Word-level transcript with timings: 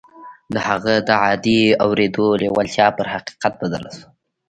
د 0.53 0.55
هغه 0.67 0.93
د 1.07 1.09
عادي 1.23 1.61
اورېدو 1.83 2.27
لېوالتیا 2.41 2.87
پر 2.97 3.05
حقیقت 3.13 3.53
بدله 3.61 3.89
شوه 3.97 4.07